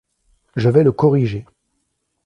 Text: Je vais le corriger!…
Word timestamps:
Je 0.55 0.67
vais 0.69 0.81
le 0.83 0.91
corriger!… 0.91 1.45